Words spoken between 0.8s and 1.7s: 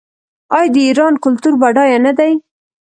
ایران کلتور